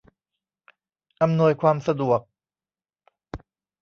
[1.21, 2.21] อำนวยความสะดวก